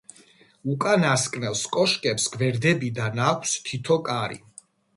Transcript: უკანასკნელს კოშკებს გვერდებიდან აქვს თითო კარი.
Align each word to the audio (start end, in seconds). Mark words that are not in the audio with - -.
უკანასკნელს 0.75 1.61
კოშკებს 1.75 2.25
გვერდებიდან 2.37 3.25
აქვს 3.29 3.55
თითო 3.69 4.03
კარი. 4.11 4.43